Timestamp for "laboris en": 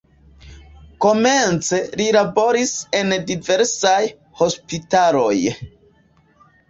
2.17-3.13